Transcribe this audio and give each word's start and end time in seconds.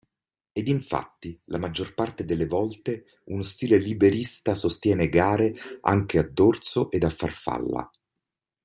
Ed 0.51 0.67
infatti 0.67 1.39
la 1.43 1.59
maggior 1.59 1.93
parte 1.93 2.25
delle 2.25 2.47
volte 2.47 3.05
uno 3.25 3.43
stile 3.43 3.77
liberista 3.77 4.55
sostiene 4.55 5.09
gare 5.09 5.53
anche 5.81 6.17
a 6.17 6.23
dorso 6.27 6.89
ed 6.89 7.03
a 7.03 7.09
farfalla. 7.11 7.87